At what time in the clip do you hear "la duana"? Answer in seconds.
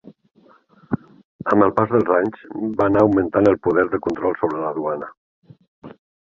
4.65-5.13